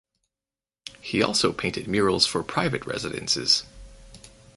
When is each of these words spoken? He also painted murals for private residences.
He 0.99 1.21
also 1.21 1.53
painted 1.53 1.87
murals 1.87 2.25
for 2.25 2.41
private 2.41 2.87
residences. 2.87 3.65